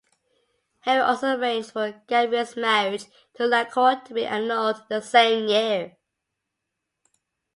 Henry 0.79 1.03
also 1.03 1.37
arranged 1.37 1.73
for 1.73 1.91
Gabrielle's 2.07 2.57
marriage 2.57 3.05
to 3.35 3.43
Liancourt 3.43 4.03
to 4.05 4.15
be 4.15 4.25
annulled 4.25 4.83
the 4.89 4.99
same 4.99 5.47
year. 5.47 5.95